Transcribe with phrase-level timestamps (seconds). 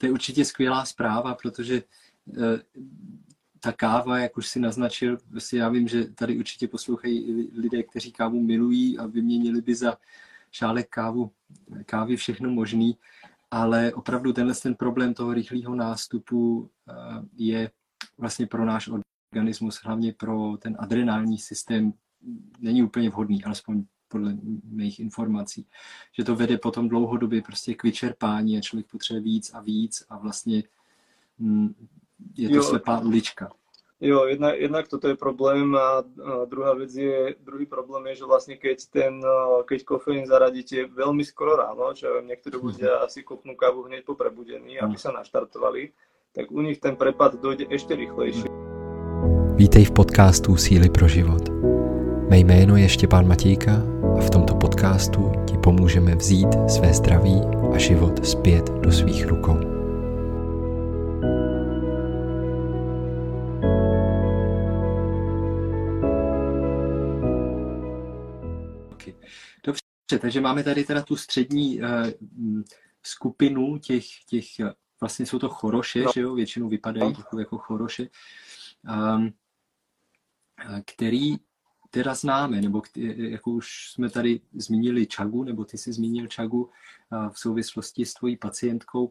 [0.00, 1.82] to je určitě skvělá zpráva, protože
[2.36, 2.58] eh,
[3.60, 8.12] ta káva, jak už si naznačil, vlastně já vím, že tady určitě poslouchají lidé, kteří
[8.12, 9.98] kávu milují a vyměnili by za
[10.50, 11.30] šálek kávu,
[11.86, 12.96] kávy všechno možný,
[13.50, 16.92] ale opravdu tenhle ten problém toho rychlého nástupu eh,
[17.36, 17.70] je
[18.18, 18.90] vlastně pro náš
[19.32, 21.92] organismus, hlavně pro ten adrenální systém,
[22.60, 24.34] není úplně vhodný, alespoň podle
[24.70, 25.66] mých informací,
[26.12, 30.18] že to vede potom dlouhodobě prostě k vyčerpání a člověk potřebuje víc a víc a
[30.18, 30.62] vlastně
[31.38, 31.74] mm,
[32.36, 33.50] je to jo, slepá ulička.
[34.00, 36.04] Jo, jednak, jednak toto je problém a, a
[36.48, 39.20] druhá vec je, druhý problém je, že vlastne keď ten,
[39.68, 44.08] keď kofeín zaradíte veľmi skoro ráno, čo ja viem, niektorí ľudia asi kopnú kávu hneď
[44.08, 45.92] po prebudení, aby sa naštartovali,
[46.32, 48.48] tak u nich ten prepad dojde ešte rýchlejšie.
[49.60, 51.52] Vítej v podcastu Síly pro život.
[52.32, 57.40] Mé jméno je Štěpán Matějka a v tomto podcastu ti pomůžeme vzít své zdraví
[57.74, 59.60] a život zpět do svých rukou.
[69.64, 71.86] Dobře, takže máme tady teda tu střední uh,
[73.02, 74.46] skupinu těch, těch,
[75.00, 76.10] vlastně jsou to choroše, no.
[76.14, 77.38] že jo, většinou vypadají no.
[77.40, 78.08] jako choroše,
[79.16, 79.32] um,
[80.86, 81.36] který
[81.90, 82.82] teda známe, nebo
[83.16, 86.70] jako už jsme tady zmínili Čagu, nebo ty jsi zmínil Čagu
[87.32, 89.10] v souvislosti s tvojí pacientkou.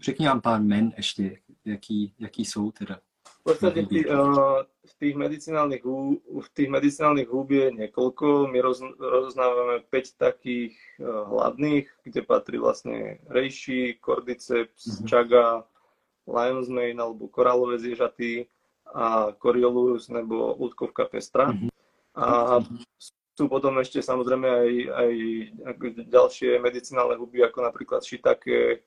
[0.00, 3.00] Řekni nám pár men ještě, jaký, jaký jsou teda.
[3.26, 4.06] V podstate v tých,
[4.86, 8.50] v tých medicinálnych húb, v tých medicinálnych húb je niekoľko.
[8.50, 10.74] My roz, rozoznávame 5 takých
[11.30, 15.06] hlavných, kde patrí vlastne rejši, cordyceps, mm-hmm.
[15.06, 15.62] čaga,
[16.26, 18.50] lion's mane alebo korálové zježaty
[18.94, 21.50] a Coriolus nebo útkovka pestra.
[21.50, 21.70] Mm-hmm.
[22.16, 22.26] A
[23.36, 25.12] sú potom ešte samozrejme aj, aj
[26.08, 28.80] ďalšie medicinálne huby, ako napríklad shiitake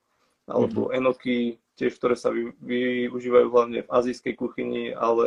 [0.50, 0.98] alebo mm-hmm.
[0.98, 1.36] enoky,
[1.78, 5.26] tiež, ktoré sa vy, využívajú hlavne v azijskej kuchyni, ale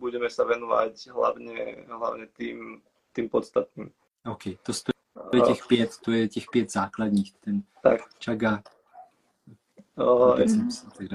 [0.00, 2.80] budeme sa venovať hlavne, hlavne tým,
[3.12, 3.92] tým podstatným.
[4.24, 8.00] OK, to, to je těch pět, to je těch pět základních, ten tak.
[8.18, 8.62] čaga,
[9.94, 10.34] Uh,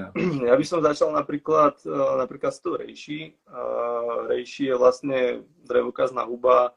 [0.48, 3.36] ja by som začal napríklad, uh, napríklad s tou rejší.
[3.44, 5.18] Uh, rejší je vlastne
[5.68, 6.72] drevokazná huba,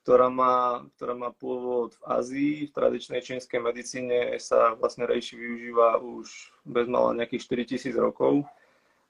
[0.00, 2.54] ktorá má, ktorá má pôvod v Ázii.
[2.66, 6.26] V tradičnej čínskej medicíne sa vlastne rejší využíva už
[6.64, 8.48] bezmala nejakých 4000 rokov.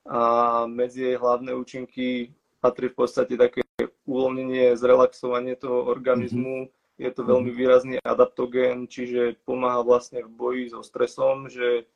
[0.02, 3.62] A medzi jej hlavné účinky patrí v podstate také
[4.02, 6.66] uvoľnenie, zrelaxovanie toho organizmu.
[6.66, 7.00] Mm-hmm.
[7.00, 11.86] Je to veľmi výrazný adaptogén, čiže pomáha vlastne v boji so stresom, že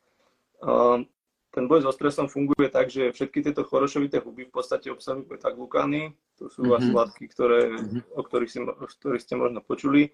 [1.56, 6.12] ten boj so stresom funguje tak, že všetky tieto chorošovité huby v podstate obsahujú beta-glukány.
[6.36, 6.92] To sú mm-hmm.
[6.92, 8.12] látky, ktoré, mm-hmm.
[8.12, 10.12] o, ktorých si, o ktorých ste možno počuli.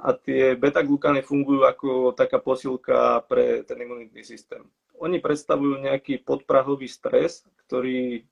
[0.00, 4.64] A tie beta-glukány fungujú ako taká posilka pre ten imunitný systém.
[4.96, 8.24] Oni predstavujú nejaký podprahový stres, ktorý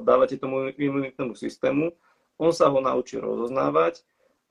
[0.00, 1.92] dávate tomu imunitnému systému.
[2.40, 4.00] On sa ho naučí rozoznávať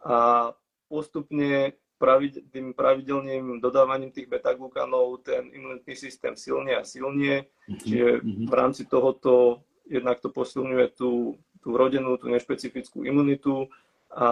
[0.05, 0.50] a
[0.85, 7.79] postupne pravid, tým pravidelným dodávaním tých beta-glukanov ten imunitný systém silne a silne, mm-hmm.
[7.79, 8.45] čiže mhm.
[8.51, 13.71] v rámci tohoto jednak to posilňuje tú, tú rodenú, tú nešpecifickú imunitu
[14.11, 14.27] a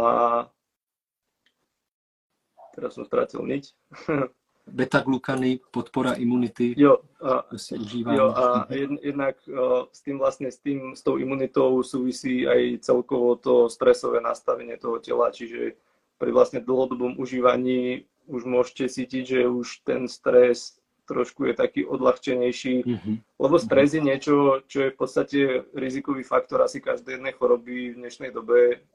[2.75, 3.63] teraz som stratil niť.
[4.61, 6.77] Beta-glukany, podpora imunity.
[6.77, 7.43] Jo, a,
[7.89, 8.69] jo, a
[9.01, 14.21] jednak uh, s tým vlastne, s, tým, s tou imunitou súvisí aj celkovo to stresové
[14.21, 15.75] nastavenie toho tela, čiže
[16.21, 20.77] pri vlastne dlhodobom užívaní už môžete cítiť, že už ten stres
[21.09, 23.15] trošku je taký odľahčenejší, mm-hmm.
[23.41, 25.39] lebo stres je niečo, čo je v podstate
[25.73, 28.85] rizikový faktor asi každej jednej choroby v dnešnej dobe.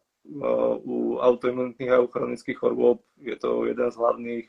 [0.82, 4.47] U autoimunitných a u chronických chorôb je to jeden z hlavných,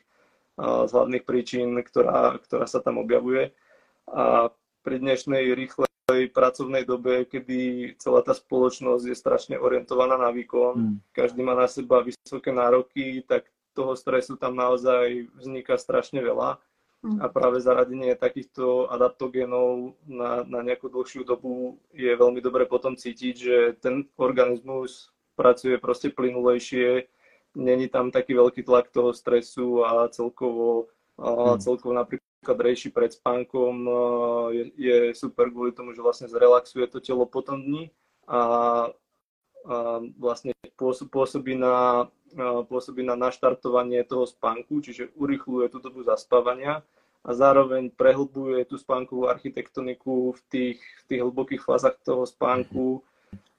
[0.58, 3.54] z hlavných príčin, ktorá, ktorá sa tam objavuje.
[4.10, 4.50] A
[4.82, 5.54] pri dnešnej
[6.08, 10.96] rýchlej pracovnej dobe, kedy celá tá spoločnosť je strašne orientovaná na výkon, mm.
[11.12, 13.44] každý má na seba vysoké nároky, tak
[13.76, 16.56] toho stresu tam naozaj vzniká strašne veľa.
[17.04, 17.20] Mm.
[17.20, 23.34] A práve zaradenie takýchto adaptogénov na, na nejakú dlhšiu dobu je veľmi dobre potom cítiť,
[23.36, 27.04] že ten organizmus pracuje proste plynulejšie,
[27.52, 30.88] není tam taký veľký tlak toho stresu a celkovo,
[31.20, 31.60] a mm.
[31.60, 33.74] celkovo napríklad napríklad pred spánkom
[34.52, 37.92] je, je super kvôli tomu, že vlastne zrelaxuje to telo po tom dni
[38.24, 38.40] a, a
[40.16, 40.56] vlastne
[41.12, 42.08] pôsobí na,
[42.68, 46.80] pôsobí na naštartovanie toho spánku, čiže urychluje tú dobu zaspávania
[47.26, 53.04] a zároveň prehlbuje tú spánkovú architektoniku v tých, v tých hlbokých fázach toho spánku,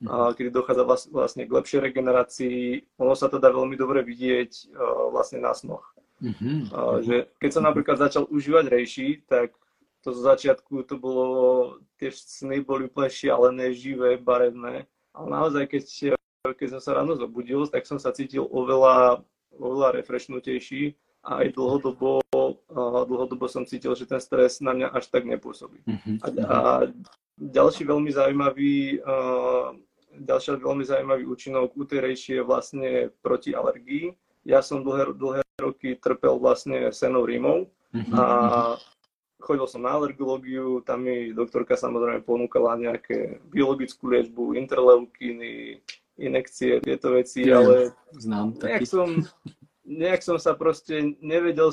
[0.08, 2.82] a kedy dochádza vlastne k lepšej regenerácii.
[3.04, 4.74] Ono sa to dá veľmi dobre vidieť
[5.12, 5.89] vlastne na snoch
[6.20, 6.58] Mm-hmm.
[6.76, 9.56] A, že keď som napríklad začal užívať rejši, tak
[10.00, 11.28] to z začiatku to bolo,
[12.00, 14.88] tie sny boli úplne šialené, živé, barevné.
[15.12, 15.84] Ale naozaj, keď,
[16.56, 19.24] keď som sa ráno zobudil, tak som sa cítil oveľa,
[19.60, 22.24] oveľa refreshnutejší a aj dlhodobo,
[22.72, 25.84] a dlhodobo som cítil, že ten stres na mňa až tak nepôsobí.
[25.84, 26.16] Mm-hmm.
[26.24, 26.58] A, a
[27.36, 29.76] ďalší veľmi zaujímavý, uh,
[30.16, 34.16] ďalší veľmi zaujímavý účinok u tej je vlastne proti alergii.
[34.48, 38.16] Ja som dlhé, dlhé roky trpel vlastne senou rímou mm-hmm.
[38.16, 38.26] a
[39.40, 45.80] chodil som na alergológiu, tam mi doktorka samozrejme ponúkala nejaké biologickú liečbu, interleukíny,
[46.20, 49.24] inekcie, tieto veci, ja, ale znám nejak som,
[49.88, 51.72] nejak som sa proste nevedel,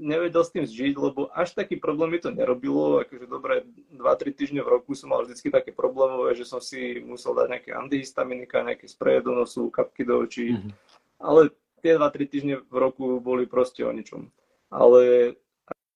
[0.00, 4.60] nevedel s tým zžiť, lebo až taký problém mi to nerobilo, akože dobre, 2-3 týždne
[4.64, 8.88] v roku som mal vždycky také problémové, že som si musel dať nejaké antihistaminika, nejaké
[8.88, 10.72] spreje do nosu, kapky do očí, mm-hmm.
[11.20, 14.28] ale tie 2-3 týždne v roku boli proste o ničom.
[14.68, 15.34] Ale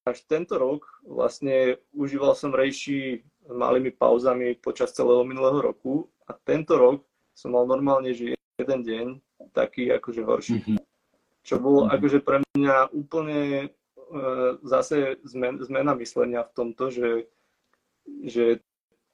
[0.03, 6.75] až tento rok vlastne užíval som rejší malými pauzami počas celého minulého roku a tento
[6.75, 7.03] rok
[7.35, 9.05] som mal normálne, že jeden deň
[9.51, 10.57] taký akože horší.
[10.59, 10.83] Mm-hmm
[11.43, 11.95] čo bolo mm-hmm.
[11.99, 13.67] akože pre mňa úplne e,
[14.63, 17.27] zase zmen, zmena myslenia v tomto, že,
[18.23, 18.63] že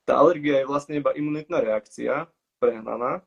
[0.06, 2.30] tá alergia je vlastne iba imunitná reakcia,
[2.62, 3.26] prehnaná,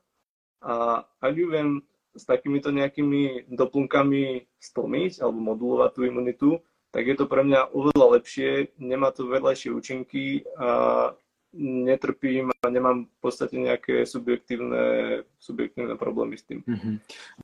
[0.62, 1.70] a ak ju viem
[2.16, 6.48] s takýmito nejakými doplnkami stlmiť alebo modulovať tú imunitu,
[6.92, 11.16] tak je to pre mňa oveľa lepšie, nemá to vedľajšie účinky a
[11.56, 16.64] netrpím a nemám v podstate nejaké subjektívne, subjektívne problémy s tým.
[16.64, 16.94] Mm-hmm.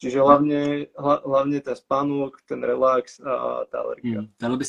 [0.01, 0.61] Čiže hlavne,
[1.25, 4.25] hlavne ten spánok, ten relax a tá alergia.
[4.25, 4.29] Mm.
[4.41, 4.65] Dalo by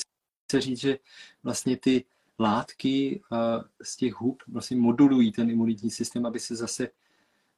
[0.51, 0.99] se říct, že
[1.43, 2.03] vlastně ty
[2.39, 6.89] látky uh, z těch hub vlastně modulují ten imunitní systém, aby se zase,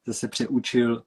[0.08, 1.04] zase přeučil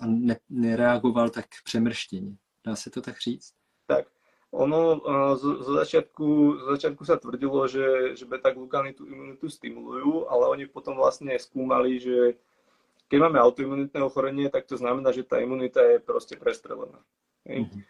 [0.00, 2.36] a ne, nereagoval tak přemrštěně.
[2.66, 3.52] Dá se to tak říct?
[3.86, 4.06] Tak.
[4.52, 5.00] Ono
[5.36, 10.64] zo, zo, začiatku, zo začiatku sa tvrdilo, že, že beta-glukány tú imunitu stimulujú, ale oni
[10.68, 12.36] potom vlastne skúmali, že
[13.08, 17.00] keď máme autoimunitné ochorenie, tak to znamená, že tá imunita je proste prestrelená.
[17.48, 17.80] Mm-hmm.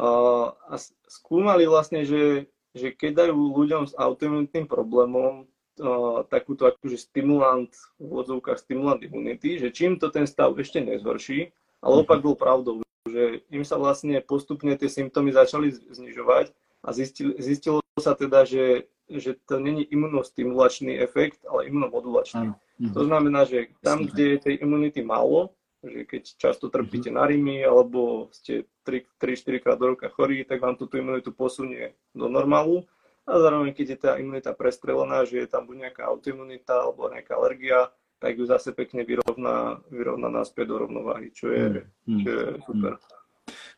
[0.00, 0.08] A,
[0.56, 0.74] a
[1.12, 5.44] skúmali vlastne, že, že keď dajú ľuďom s autoimunitným problémom
[5.78, 11.50] a, takúto akože stimulant, v odzovkách stimulant imunity, že čím to ten stav ešte nezhorší,
[11.80, 12.02] ale mhm.
[12.04, 16.52] opak bol pravdou, že im sa vlastne postupne tie symptómy začali znižovať
[16.84, 22.54] a zistilo, zistilo sa teda, že, že to není imunostimulačný efekt, ale imunomodulačný.
[22.78, 22.94] Mm.
[22.94, 25.50] To znamená, že tam, kde je tej imunity málo,
[25.82, 27.22] že keď často trpíte mm-hmm.
[27.22, 32.26] na rymy alebo ste 3-4 krát do roka chorí, tak vám tú imunitu posunie do
[32.26, 32.86] normálu.
[33.28, 37.36] A zároveň, keď je tá imunita prestrelená, že je tam buď nejaká autoimunita alebo nejaká
[37.36, 42.20] alergia, tak ju zase pekne vyrovná, vyrovná naspäť do rovnováhy, čo je, hmm.
[42.24, 42.92] čo je super.
[42.96, 43.16] Hmm.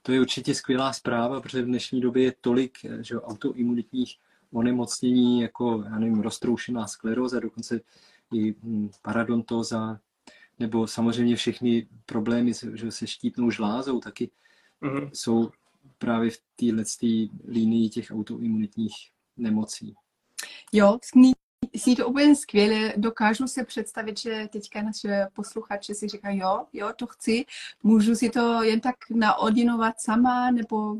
[0.03, 4.17] To je určitě skvělá zpráva, protože v dnešní době je tolik že autoimunitních
[4.53, 7.81] onemocnění, jako já nevím, roztroušená skleróza, dokonce
[8.35, 9.99] i hm, paradontóza,
[10.59, 14.31] nebo samozřejmě všechny problémy že se štítnou žlázou, taky
[14.83, 15.11] mm-hmm.
[15.13, 15.51] jsou
[15.99, 16.85] právě v téhle
[17.49, 18.95] línii těch autoimunitních
[19.37, 19.95] nemocí.
[20.73, 21.33] Jo, zní
[21.75, 26.89] Zní to úplně skvěle, dokážu se představit, že teďka naše posluchače si říkají, jo, jo,
[26.97, 27.45] to chci,
[27.83, 30.97] můžu si to jen tak naordinovat sama, nebo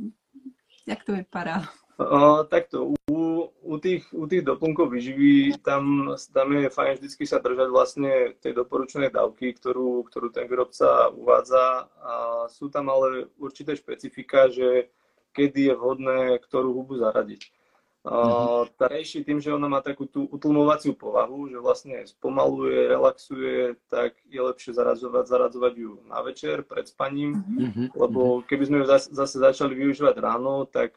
[0.87, 1.63] jak to vypadá?
[2.01, 7.45] Uh, takto, u, u, tých, u tých doplnkov výživy tam, tam je fajn vždycky sa
[7.45, 12.13] držať vlastne tej doporučenej dávky, ktorú, ktorú ten výrobca uvádza a
[12.49, 14.89] sú tam ale určité špecifika, že
[15.37, 17.53] kedy je vhodné ktorú hubu zaradiť.
[18.01, 24.17] Tá rejši tým, že ona má takú tú utlmovaciu povahu, že vlastne spomaluje, relaxuje, tak
[24.25, 27.93] je lepšie zarazovať, zaradzovať ju na večer pred spaním, uh-huh.
[27.93, 30.97] lebo keby sme ju zase, zase začali využívať ráno, tak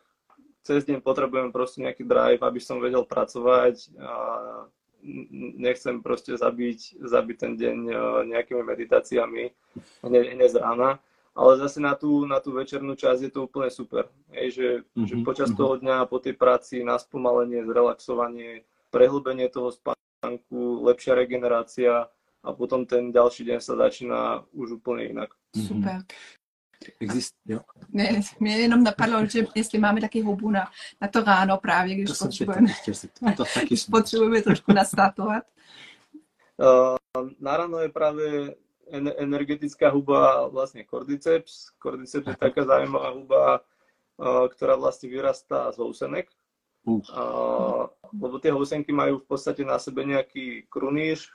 [0.63, 4.15] cez deň potrebujem proste nejaký drive, aby som vedel pracovať a
[5.59, 7.77] nechcem proste zabiť, zabiť ten deň
[8.31, 9.51] nejakými meditáciami
[10.07, 11.03] hneď, hneď z rána
[11.33, 14.05] ale zase na tú, na tú večernú časť je to úplne super.
[14.29, 15.07] Hej, že, mm-hmm.
[15.09, 15.61] že počas mm-hmm.
[15.61, 18.63] toho dňa po tej práci na spomalenie, zrelaxovanie,
[18.93, 22.05] prehlbenie toho spánku, lepšia regenerácia
[22.43, 25.33] a potom ten ďalší deň sa začíná už úplne inak.
[25.57, 25.65] Mhm.
[25.65, 25.97] Super.
[26.99, 27.59] Exist, jo.
[27.89, 30.71] Ne, mě jenom napadlo, že jestli máme taky hubu na,
[31.01, 35.43] na to ráno právě, když to potřebujeme, si, to taky potřebujeme trošku nastartovat.
[36.57, 38.23] Uh, na ráno je práve
[38.91, 41.71] energetická huba vlastne cordyceps.
[41.79, 43.43] Cordyceps je taká zaujímavá huba,
[44.19, 46.27] ktorá vlastne vyrastá z housenek.
[48.11, 51.31] Lebo tie housenky majú v podstate na sebe nejaký kruníž,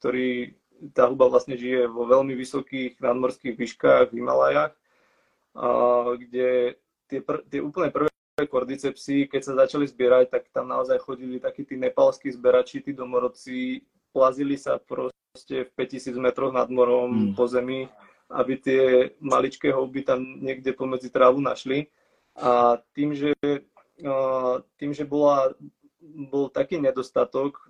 [0.00, 0.56] ktorý
[0.96, 4.74] tá huba vlastne žije vo veľmi vysokých nadmorských výškach v Himalajách,
[6.18, 6.74] kde
[7.06, 11.62] tie, pr- tie úplne prvé kordycepsy, keď sa začali zbierať, tak tam naozaj chodili takí
[11.62, 17.34] tí nepalskí zberači, tí domorodci, plazili sa proste v 5000 metroch nad morom mm.
[17.34, 17.88] po zemi,
[18.32, 18.82] aby tie
[19.20, 21.88] maličké houby tam niekde pomedzi trávu našli.
[22.36, 23.36] A tým, že,
[24.80, 25.52] tým, že bola,
[26.32, 27.60] bol taký nedostatok,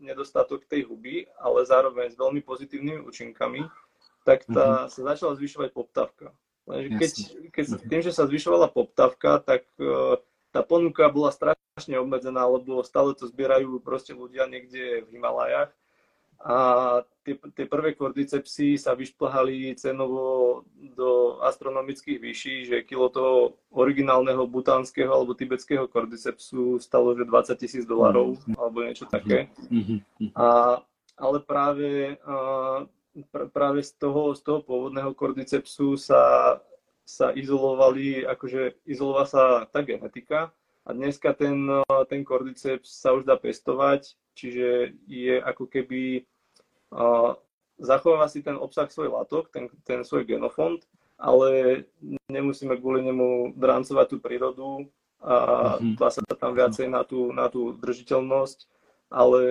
[0.00, 3.68] nedostatok tej huby, ale zároveň s veľmi pozitívnymi účinkami,
[4.24, 4.92] tak tá, mm-hmm.
[4.92, 6.32] sa začala zvyšovať poptávka.
[6.64, 7.12] Lenže keď,
[7.50, 9.66] keď tým, že sa zvyšovala poptávka, tak
[10.52, 15.72] tá ponuka bola strašne obmedzená, lebo stále to zbierajú proste ľudia niekde v Himalajách
[16.42, 16.56] a
[17.22, 25.06] tie, tie prvé kordycepsy sa vyšplhali cenovo do astronomických výší, že kilo toho originálneho butánskeho
[25.06, 28.58] alebo tibetského kordycepsu stalo že 20 tisíc dolarov mm-hmm.
[28.58, 29.54] alebo niečo také.
[29.70, 30.34] Mm-hmm.
[30.34, 30.82] A,
[31.14, 32.36] ale práve, a,
[33.30, 36.58] pr- práve z toho, z toho pôvodného kordycepsu sa
[37.02, 40.54] sa izolovali, akože izolovala sa tá genetika
[40.86, 41.66] a dneska ten,
[42.10, 46.26] ten cordyceps sa už dá pestovať, čiže je ako keby
[46.94, 47.34] uh,
[47.78, 50.82] zachováva si ten obsah svoj látok, ten, ten svoj genofond,
[51.18, 51.84] ale
[52.30, 54.70] nemusíme kvôli nemu drancovať tú prírodu
[55.22, 56.02] a mm-hmm.
[56.10, 58.58] sa tam viacej na tú, na tú držiteľnosť,
[59.06, 59.42] ale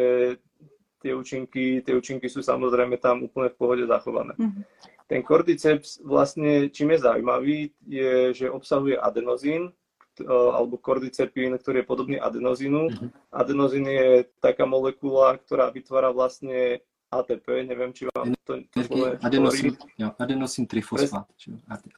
[1.00, 4.36] tie účinky, tie účinky sú samozrejme tam úplne v pohode zachované.
[4.36, 4.64] Mm-hmm.
[5.12, 9.76] Ten cordyceps vlastne, čím je zaujímavý, je, že obsahuje adenozín,
[10.24, 12.88] alebo kordycepín, ktorý je podobný adenozínu.
[12.88, 13.10] Mm-hmm.
[13.36, 16.80] Adenozín je taká molekula, ktorá vytvára vlastne
[17.12, 18.80] ATP, neviem, či vám to, to
[19.20, 19.76] adenosín,
[20.16, 21.28] adenosín trifosfát.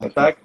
[0.10, 0.42] Tak,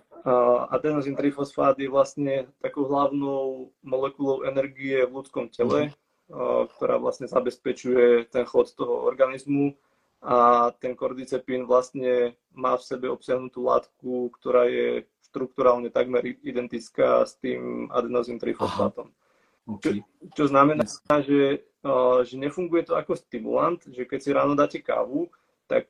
[0.68, 6.68] adenosín trifosfát je vlastne takou hlavnou molekulou energie v ľudskom tele, mm-hmm.
[6.76, 9.72] ktorá vlastne zabezpečuje ten chod toho organizmu
[10.18, 17.38] a ten kordycepín vlastne má v sebe obsiahnutú látku, ktorá je štruktúralne takmer identická s
[17.38, 19.14] tým adenozín trifosfátom.
[19.68, 20.00] Okay.
[20.00, 20.88] Čo, čo znamená,
[21.20, 21.68] že,
[22.24, 25.28] že nefunguje to ako stimulant, že keď si ráno dáte kávu,
[25.68, 25.84] tak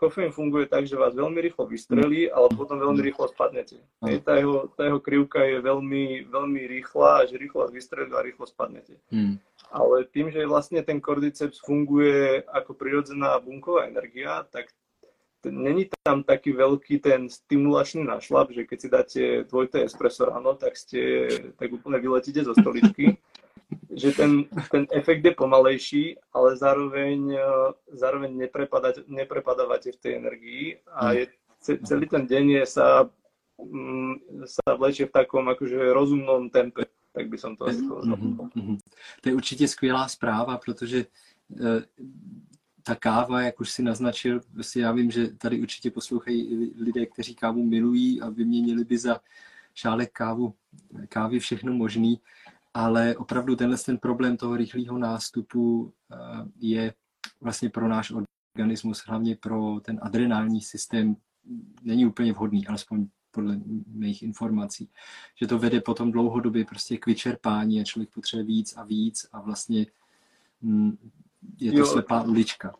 [0.00, 3.76] kofeín funguje tak, že vás veľmi rýchlo vystrelí, ale potom veľmi rýchlo spadnete.
[4.00, 8.24] Hej, tá, jeho, tá jeho krivka je veľmi, veľmi rýchla, že rýchlo vás vystrelí a
[8.24, 8.96] rýchlo spadnete.
[9.12, 9.36] Hmm.
[9.68, 14.72] Ale tým, že vlastne ten kordyceps funguje ako prirodzená bunková energia, tak
[15.44, 20.74] není tam taký veľký ten stimulačný našlap, že keď si dáte dvojité espresso ráno, tak
[20.74, 23.12] ste, tak úplne vyletíte zo stoličky.
[23.98, 27.38] že ten, ten efekt je pomalejší, ale zároveň,
[27.92, 28.48] zároveň
[29.06, 31.26] neprepadávate v tej energii a je,
[31.60, 33.10] celý ten deň je sa,
[33.58, 36.86] mm, sa vlečie v takom akože rozumnom tempe
[37.18, 38.14] tak by som to asi povedal.
[38.14, 38.50] Mm-hmm.
[38.54, 38.78] Mhm.
[39.20, 41.06] To je určitě skvělá zpráva, protože
[41.60, 41.82] eh,
[42.82, 47.34] ta káva, jak už si naznačil, si já vím, že tady určitě poslouchají lidé, kteří
[47.34, 49.20] kávu milují a vyměnili by za
[49.74, 50.54] šálek kávu,
[51.08, 52.20] kávy všechno možný,
[52.74, 56.16] ale opravdu tenhle ten problém toho rychlého nástupu eh,
[56.58, 56.94] je
[57.40, 58.12] vlastně pro náš
[58.54, 61.16] organismus, hlavně pro ten adrenální systém,
[61.82, 64.90] není úplně vhodný, alespoň podle mých informací,
[65.40, 69.40] že to vede potom dlouhodobě prostě k vyčerpání a člověk potřebuje víc a víc a
[69.40, 69.86] vlastně
[70.60, 70.98] mm,
[71.58, 72.74] je to jo, slepá ulička.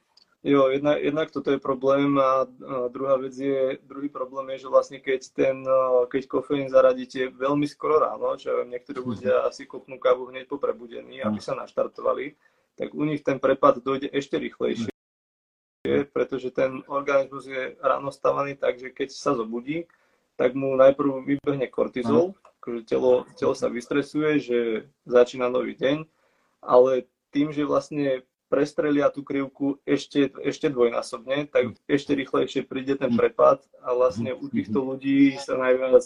[0.49, 4.73] Jo, jednak, jednak toto je problém a, a druhá vec je, druhý problém je, že
[4.73, 5.61] vlastne keď ten,
[6.09, 11.21] keď kofeín zaradíte veľmi skoro ráno, čo niektorí ľudia asi kopnú kávu hneď po prebudení,
[11.21, 12.33] aby sa naštartovali,
[12.81, 14.89] tak u nich ten prepad dojde ešte rýchlejšie,
[16.17, 19.85] pretože ten organizmus je ráno stavaný tak, že keď sa zobudí,
[20.41, 22.33] tak mu najprv vybehne kortizol,
[22.65, 24.59] akože telo, telo sa vystresuje, že
[25.05, 26.09] začína nový deň,
[26.65, 27.05] ale
[27.37, 33.61] tým, že vlastne prestrelia tú krivku ešte, ešte dvojnásobne, tak ešte rýchlejšie príde ten prepad
[33.85, 36.05] a vlastne u týchto ľudí sa najviac,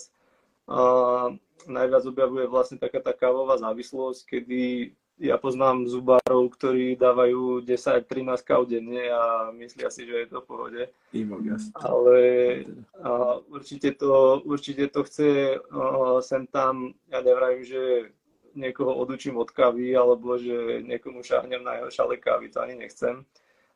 [0.66, 1.38] uh,
[1.70, 8.66] najviac objavuje vlastne taká tá kávová závislosť, kedy ja poznám zubárov, ktorí dávajú 10-13 káv
[8.66, 10.82] denne a myslia si, že je to v pohode.
[11.78, 12.18] Ale
[12.98, 18.10] a, určite, to, určite to chce a, sem tam, ja nevravím, že
[18.54, 23.24] niekoho odučím od kávy, alebo že niekomu šahnem na jeho šale kávy, to ani nechcem.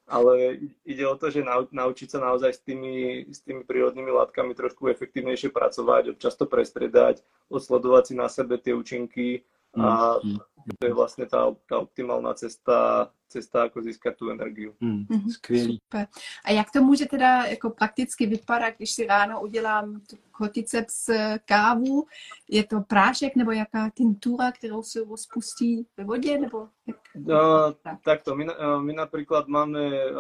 [0.07, 4.55] Ale ide o to, že nau, naučiť sa naozaj s tými, s tými prírodnými látkami
[4.55, 9.43] trošku efektívnejšie pracovať, občas to prestredať, odsledovať si na sebe tie účinky
[9.75, 10.39] a mm.
[10.79, 14.75] to je vlastne tá, tá optimálna cesta, cesta, ako získat tu energiu.
[14.81, 15.79] Mm, skvělý.
[15.83, 16.07] Super.
[16.45, 20.01] A jak to může teda jako prakticky vypadat, když si ráno udělám
[20.33, 21.11] korticeps
[21.45, 22.07] kávu?
[22.49, 26.39] Je to prášek nebo jaká tintura, kterou se rozpustí ve vodě?
[26.39, 27.73] Nebo jak No,
[28.05, 28.47] takto, my,
[28.81, 30.13] my napríklad máme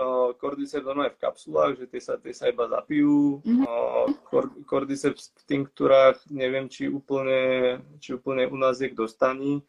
[0.80, 3.44] normálne v kapsulách, že tie sa, tie sa iba zapijú.
[3.44, 3.64] Mm-hmm.
[3.68, 9.60] Uh, cordyceps v tinktúrach, neviem, či úplne, či úplne u nás je k dostaní,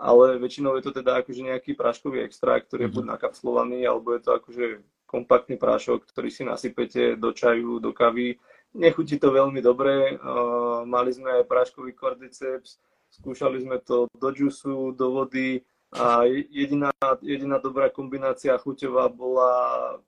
[0.00, 4.20] ale väčšinou je to teda akože nejaký práškový extrakt, ktorý je buď nakapsulovaný, alebo je
[4.24, 4.64] to akože
[5.04, 8.40] kompaktný prášok, ktorý si nasypete do čaju, do kavy.
[8.72, 10.16] Nechutí to veľmi dobre.
[10.16, 12.78] Uh, mali sme aj práškový cordyceps,
[13.10, 19.50] skúšali sme to do džusu, do vody, a jediná, jediná dobrá kombinácia chuťová bola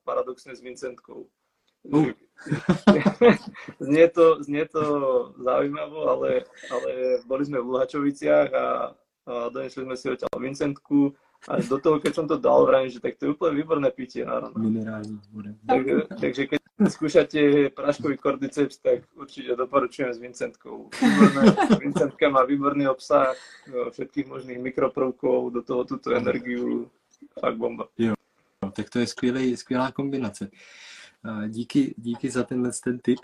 [0.07, 1.27] paradoxne s Vincentkou.
[1.83, 2.15] Uh.
[3.83, 4.83] znie, to, znie to
[5.43, 11.15] zaujímavo, ale, ale boli sme v Luhačoviciach a, a donesli sme si odtiaľ Vincentku
[11.47, 14.23] a do toho, keď som to dal, vrajím, že tak to je úplne výborné pitie
[14.23, 14.55] na ráno.
[14.55, 15.19] Minerálne.
[15.67, 15.81] Tak,
[16.19, 17.39] takže keď skúšate
[17.75, 20.87] práškový kordyceps, tak určite doporučujem s Vincentkou.
[20.91, 21.43] Výborné,
[21.79, 23.35] Vincentka má výborný obsah
[23.67, 26.87] všetkých možných mikroprvkov, do toho túto energiu,
[27.39, 27.87] fakt bomba.
[27.99, 28.15] Jo,
[28.71, 30.51] tak to je skvělý, skvělá kombinace.
[31.47, 33.19] Díky, díky za tenhle ten tip.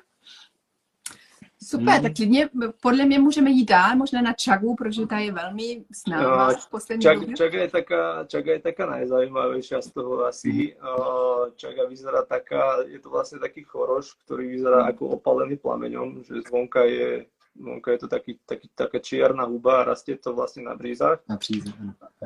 [1.64, 2.04] Super, hmm.
[2.04, 2.50] tak klidně
[2.82, 6.70] podle mě můžeme jít dál, možná na Čagu, protože ta je velmi známá no, v
[6.70, 7.36] poslední Čag, době.
[7.36, 10.76] Čaga je taká, Čaga je taká najzaujímavejšia z toho asi.
[10.80, 11.52] Hmm.
[11.56, 14.90] Čaga vyzerá taká, je to vlastne taký choroš, ktorý vyzerá hmm.
[14.96, 17.28] ako opalený plameňom, že zvonka je
[17.60, 21.20] Vonka je to taký, taký, taká čierna huba a rastie to vlastne na břízach.
[21.28, 21.76] Na břízach.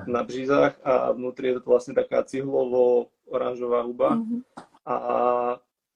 [0.08, 4.10] Na břízach a vnútri je to vlastne taká cihlovo-oranžová huba.
[4.14, 4.40] Mm-hmm.
[4.86, 4.96] A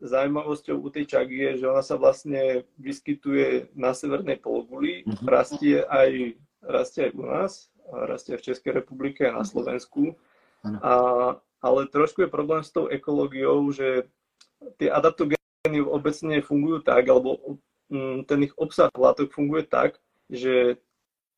[0.01, 5.25] zaujímavosťou u tej čagy je, že ona sa vlastne vyskytuje na severnej pologuli, mm-hmm.
[5.25, 7.51] rastie, aj, rastie aj u nás,
[7.89, 10.13] rastie aj v Českej republike a na Slovensku.
[10.61, 10.93] A,
[11.63, 14.05] ale trošku je problém s tou ekológiou, že
[14.77, 17.57] tie adaptogény obecne fungujú tak, alebo
[17.89, 19.97] mm, ten ich obsah látok funguje tak,
[20.29, 20.77] že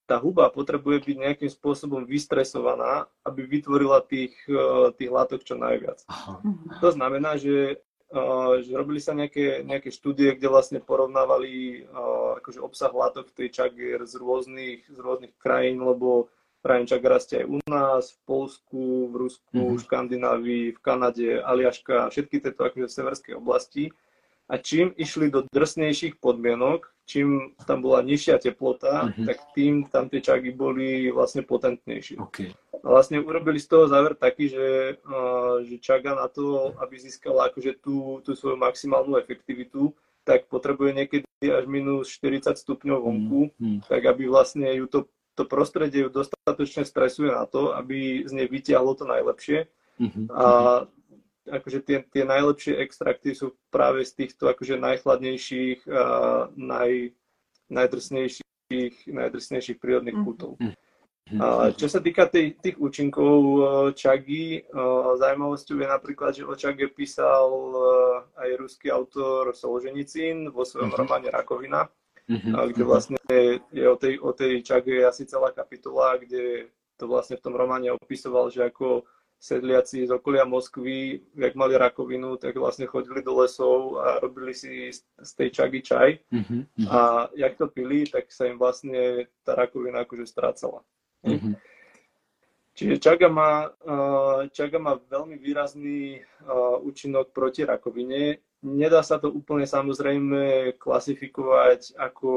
[0.10, 6.02] tá huba potrebuje byť nejakým spôsobom vystresovaná, aby vytvorila tých, eh, tých látok čo najviac.
[6.10, 6.42] Aha.
[6.82, 7.78] To znamená, že
[8.66, 11.86] že robili sa nejaké, nejaké štúdie, kde vlastne porovnávali
[12.42, 17.46] akože obsah látok v tej čagier z rôznych, z rôznych krajín, lebo Ryan čak rastie
[17.46, 19.78] aj u nás, v Polsku, v Rusku, mm-hmm.
[19.80, 23.96] v Škandinávii, v Kanade, Aliaška, všetky tieto akože severské oblasti.
[24.50, 29.26] A čím išli do drsnejších podmienok, čím tam bola nižšia teplota, mm-hmm.
[29.26, 32.22] tak tým tam tie čagy boli vlastne potentnejšie.
[32.30, 32.54] Okay.
[32.80, 37.50] A vlastne urobili z toho záver taký, že, uh, že Čaga na to, aby získala
[37.50, 39.90] akože tú, tú svoju maximálnu efektivitu,
[40.22, 43.80] tak potrebuje niekedy až minus 40 stupňov vonku, mm, mm.
[43.90, 48.46] tak aby vlastne ju to, to prostredie ju dostatočne stresuje na to, aby z nej
[48.46, 49.66] vytiahlo to najlepšie.
[49.98, 50.26] Mm-hmm.
[50.30, 50.46] A
[51.50, 56.06] akože tie, tie najlepšie extrakty sú práve z týchto akože najchladnejších a
[56.54, 57.12] naj,
[57.74, 60.30] najdrsnejších, najdrsnejších prírodných mm-hmm.
[60.30, 60.56] kútov.
[60.62, 60.88] Mm-hmm.
[61.78, 63.38] Čo sa týka tých, tých účinkov
[63.94, 64.66] Čagy,
[65.22, 67.54] zaujímavosťou je napríklad, že o Čage písal
[68.34, 71.06] aj ruský autor Solženicín vo svojom uh-huh.
[71.06, 72.74] románe Rakovina, uh-huh.
[72.74, 73.22] kde vlastne
[73.70, 77.94] je o tej, o tej Čage asi celá kapitola, kde to vlastne v tom románe
[77.94, 79.06] opisoval, že ako
[79.40, 84.92] sedliaci z okolia Moskvy, jak mali rakovinu, tak vlastne chodili do lesov a robili si
[84.96, 86.10] z tej čagy čaj.
[86.28, 86.68] Uh-huh.
[86.92, 90.84] A jak to pili, tak sa im vlastne tá rakovina akože strácala.
[91.24, 91.56] Mm-hmm.
[92.76, 93.76] Čiže čaga má,
[94.56, 96.24] čaga má veľmi výrazný
[96.84, 98.40] účinok proti rakovine.
[98.64, 102.32] Nedá sa to úplne samozrejme klasifikovať ako,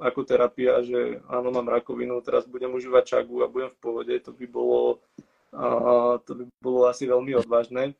[0.00, 4.14] ako terapia, že áno, mám rakovinu, teraz budem užívať čagu a budem v pohode.
[4.24, 5.00] To by bolo,
[6.26, 7.94] to by bolo asi veľmi odvážne.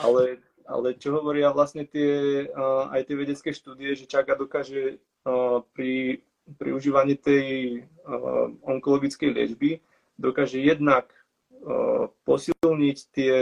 [0.00, 2.48] Ale, ale čo hovoria vlastne tie,
[2.88, 4.98] aj tie vedecké štúdie, že čaga dokáže
[5.76, 6.24] pri
[6.58, 7.44] pri užívaní tej
[8.04, 9.70] uh, onkologickej liečby
[10.20, 11.08] dokáže jednak
[11.64, 13.34] uh, posilniť tie,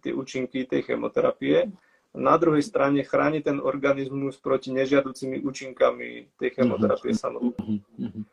[0.00, 1.70] tie účinky tej chemoterapie,
[2.10, 7.18] na druhej strane chráni ten organizmus proti nežiaducimi účinkami tej chemoterapie mhm.
[7.18, 7.78] samotnej.
[8.00, 8.24] Uh,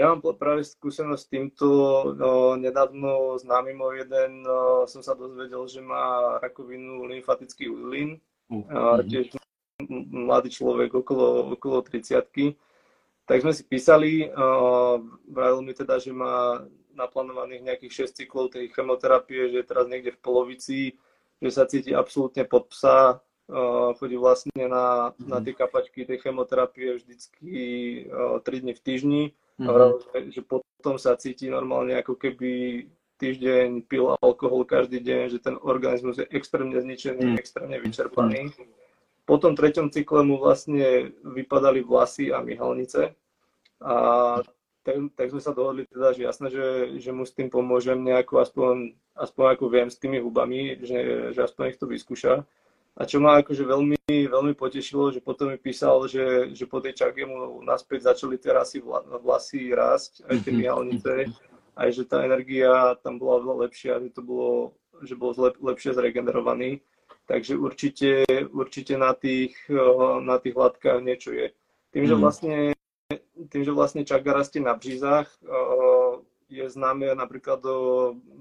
[0.00, 1.66] ja mám práve skúsenosť s týmto.
[2.16, 8.16] Uh, nedávno známy môj jeden uh, som sa dozvedel, že má rakovinu lymfatický úzlin.
[8.48, 9.36] Uh, tiež
[10.08, 12.56] mladý človek okolo, okolo 30
[13.22, 14.26] tak sme si písali,
[15.30, 16.58] vravil mi teda, že má
[16.92, 20.78] naplánovaných nejakých 6 cyklov tej chemoterapie, že je teraz niekde v polovici,
[21.40, 23.22] že sa cíti absolútne pod psa,
[23.98, 27.54] chodí vlastne na, na tie kapačky tej chemoterapie vždycky
[28.08, 29.66] uh, 3 dní v týždni mm-hmm.
[29.66, 29.74] a mhm.
[29.74, 32.84] vravil, že, že potom sa cíti normálne ako keby
[33.22, 37.38] týždeň pil alkohol každý deň, že ten organizmus je extrémne zničený, mm.
[37.38, 38.50] extrémne vyčerpaný.
[39.22, 43.14] Po tom treťom cykle mu vlastne vypadali vlasy a myhalnice.
[43.78, 43.94] A
[44.82, 46.66] tak, tak sme sa dohodli teda, že jasné, že,
[46.98, 51.40] že mu s tým pomôžem nejako, aspoň, aspoň ako viem s tými hubami, že, že
[51.46, 52.42] aspoň ich to vyskúša.
[52.92, 56.92] A čo ma akože veľmi, veľmi potešilo, že potom mi písal, že, že po tej
[56.92, 58.84] čake mu naspäť začali tie rasy
[59.24, 61.12] vlasy rásť, aj tie myhalnice,
[61.72, 65.96] aj že tá energia tam bola veľa lepšia, že to bolo, že bol lep, lepšie
[65.96, 66.84] zregenerovaný.
[67.24, 69.56] Takže určite, určite na tých,
[70.20, 71.48] na tých látkach niečo je.
[71.96, 72.20] Tým, že mhm.
[72.20, 72.56] vlastne,
[73.48, 75.32] tým, že vlastne čaga rastie na břízach,
[76.52, 77.76] je známe napríklad do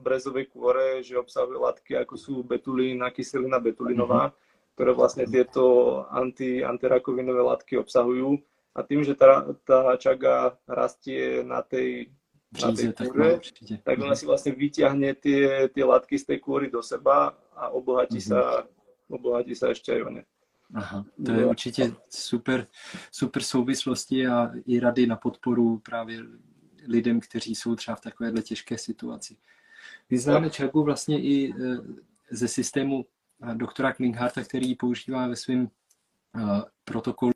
[0.03, 4.75] brezovej kôre, že obsahuje látky ako sú betulín a kyselina betulinová, mm-hmm.
[4.75, 5.63] ktoré vlastne tieto
[6.11, 8.43] anti, antirakovinové látky obsahujú.
[8.71, 12.11] A tým, že tá, tá čaga rastie na tej,
[12.55, 14.19] na tej kôre, tak, tak ona mhm.
[14.19, 18.31] si vlastne vyťahne tie, tie látky z tej kôry do seba a obohatí, mm-hmm.
[18.31, 18.67] sa,
[19.11, 20.23] obohatí sa ešte aj o ne.
[20.73, 22.67] Aha, to je určitě super,
[23.11, 26.19] super souvislosti a i rady na podporu právě
[26.87, 29.37] lidem, kteří jsou třeba v takovéhle těžké situaci.
[30.09, 31.77] My známe Čagu vlastně i e,
[32.31, 33.05] ze systému
[33.51, 35.69] e, doktora Klingharta, který používá ve svém e,
[36.85, 37.33] protokolu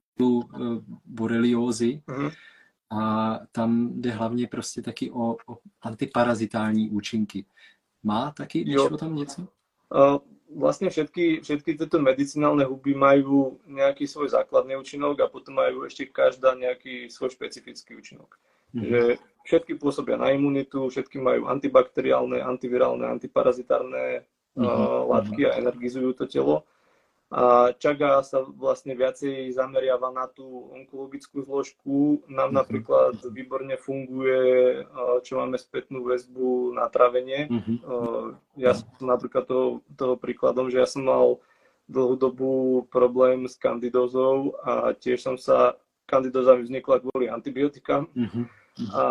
[1.05, 2.01] boreliózy.
[2.07, 2.31] Uh-huh.
[2.89, 7.45] A tam jde hlavně prostě taky o, o antiparazitální účinky.
[8.03, 9.47] Má taky, o tam něco?
[9.89, 10.17] Uh,
[10.49, 16.09] vlastne všetky, všetky tieto medicinálne huby majú nejaký svoj základný účinok a potom majú ešte
[16.09, 18.39] každá nejaký svoj špecifický účinok.
[18.75, 18.91] Mm-hmm.
[18.91, 18.99] Že
[19.47, 25.07] všetky pôsobia na imunitu, všetky majú antibakteriálne, antivirálne, antiparazitárne mm-hmm.
[25.07, 26.67] látky a energizujú to telo.
[27.33, 32.21] A čaga sa vlastne viacej zameriava na tú onkologickú zložku.
[32.29, 32.59] Nám mm-hmm.
[32.59, 34.41] napríklad výborne funguje,
[34.85, 37.49] uh, čo máme spätnú väzbu na trávenie.
[37.49, 37.77] Mm-hmm.
[37.81, 41.41] Uh, ja som napríklad toho, toho príkladom, že ja som mal
[41.85, 42.51] dlhú dobu
[42.89, 45.77] problém s kandidózou a tiež som sa,
[46.09, 48.09] kandidóza mi vznikla kvôli antibiotikám.
[48.13, 49.03] Mm-hmm a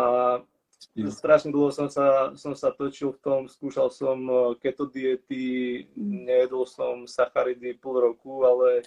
[1.09, 6.69] strašne dlho som sa, som sa točil v tom, skúšal som e, keto diety, nejedol
[6.69, 8.85] som sacharidy pol roku, ale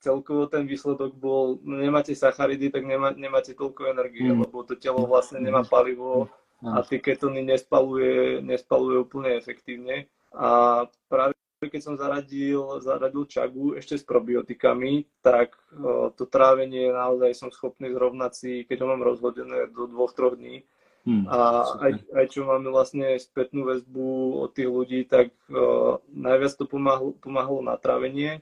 [0.00, 4.48] celkovo ten výsledok bol, no nemáte sacharidy, tak nemá, nemáte toľko energie, mm.
[4.48, 6.28] lebo to telo vlastne nemá palivo
[6.64, 10.08] a tie ketony nespaluje, nespaluje úplne efektívne.
[10.32, 11.33] A práve
[11.68, 17.92] keď som zaradil, zaradil čagu ešte s probiotikami, tak uh, to trávenie naozaj som schopný
[17.92, 20.64] zrovnať si, keď ho mám rozhodené do dvoch, troch dní.
[21.04, 26.56] Hmm, a aj, aj čo máme vlastne spätnú väzbu od tých ľudí, tak uh, najviac
[26.56, 28.40] to pomáhlo, pomáhalo na trávenie.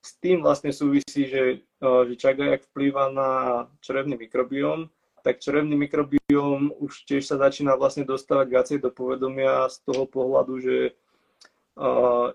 [0.00, 3.30] S tým vlastne súvisí, že, uh, že čaga jak vplýva na
[3.84, 4.88] črevný mikrobióm,
[5.20, 10.54] tak črevný mikrobióm už tiež sa začína vlastne dostávať viacej do povedomia z toho pohľadu,
[10.64, 10.76] že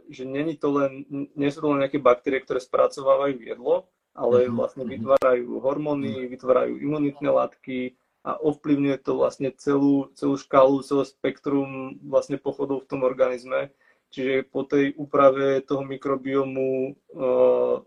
[0.07, 1.03] že není to len,
[1.35, 4.55] nie sú to len nejaké baktérie, ktoré spracovávajú jedlo, ale mhm.
[4.55, 4.91] vlastne mhm.
[4.97, 6.29] vytvárajú hormóny, mhm.
[6.31, 7.79] vytvárajú imunitné látky
[8.23, 13.75] a ovplyvňuje to vlastne celú, celú škálu, celé spektrum vlastne pochodov v tom organizme.
[14.13, 16.95] Čiže po tej úprave toho mikrobiomu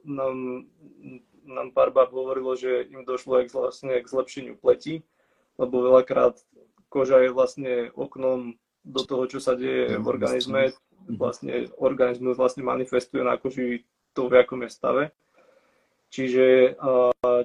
[0.05, 0.37] nám,
[1.47, 5.07] nám pár bab hovorilo, že im došlo aj vlastne k zlepšeniu pleti,
[5.57, 6.37] lebo veľakrát
[6.93, 10.75] koža je vlastne oknom do toho, čo sa deje v organizme,
[11.15, 15.05] vlastne organizmus vlastne manifestuje na koži to, v akom je stave.
[16.07, 16.79] Čiže,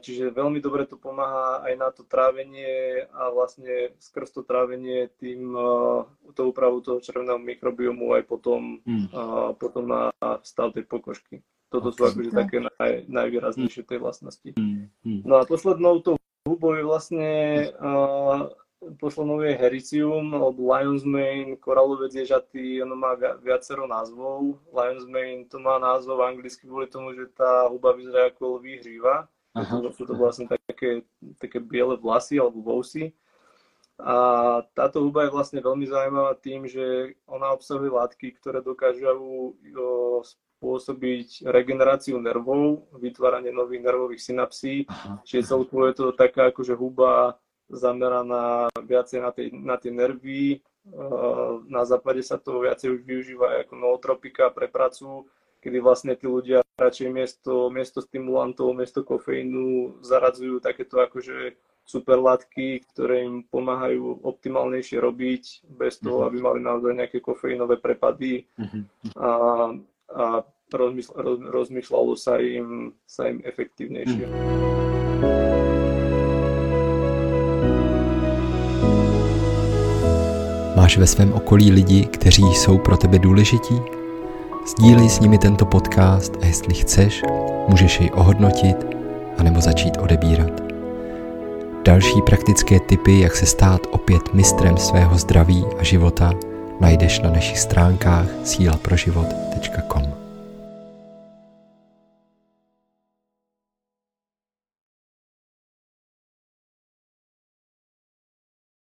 [0.06, 5.58] čiže veľmi dobre to pomáha aj na to trávenie a vlastne skrz to trávenie tým
[6.38, 9.12] to úpravu toho červeného mikrobiomu aj potom, mm.
[9.58, 10.14] potom na
[10.46, 11.42] stav tej pokožky.
[11.74, 14.54] Toto sú akože také naj, najvýraznejšie tej vlastnosti.
[14.54, 15.26] Mm.
[15.26, 17.30] No a poslednou tou hubou je vlastne
[18.98, 24.58] poslednou je Hericium alebo Lion's Mane, koralovec ježatý, ono má viacero názvov.
[24.74, 29.30] Lion's Mane to má názov anglicky kvôli tomu, že tá huba vyzerá ako lví hříva.
[29.94, 31.04] Sú to vlastne také,
[31.38, 33.14] také biele vlasy alebo vousy.
[34.02, 34.16] A
[34.74, 39.06] táto huba je vlastne veľmi zaujímavá tým, že ona obsahuje látky, ktoré dokážu
[40.26, 44.90] spôsobiť regeneráciu nervov, vytváranie nových nervových synapsí.
[45.22, 47.38] Čiže celkovo je to taká akože huba
[47.72, 50.60] zameraná viacej na, tej, na tie nervy.
[51.70, 55.30] Na západe sa to viacej už využíva ako nootropika pre pracu,
[55.62, 61.54] kedy vlastne tí ľudia radšej miesto, miesto stimulantov, miesto kofeínu zaradzujú takéto akože
[61.86, 66.28] superlátky, ktoré im pomáhajú optimálnejšie robiť, bez toho, mhm.
[66.28, 68.80] aby mali naozaj nejaké kofeínové prepady mhm.
[69.18, 69.32] a,
[70.12, 70.26] a
[71.52, 74.26] rozmýšľalo sa im, sa im efektívnejšie.
[80.92, 83.82] Máš ve svém okolí lidi, kteří jsou pro tebe důležití?
[84.68, 87.22] Sdílej s nimi tento podcast a jestli chceš,
[87.68, 88.78] můžeš jej ohodnotit
[89.38, 90.62] anebo začít odebírat.
[91.86, 96.34] Další praktické typy, jak se stát opět mistrem svého zdraví a života,
[96.80, 100.31] najdeš na našich stránkách sílaproživot.com.